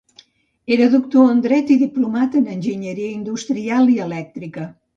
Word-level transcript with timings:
Era 0.75 0.87
doctor 0.93 1.27
en 1.33 1.43
dret 1.43 1.69
i 1.75 1.77
diplomat 1.83 2.39
en 2.41 2.49
enginyeria 2.55 3.13
industrial 3.19 3.95
i 3.97 4.03
elèctrica. 4.11 4.71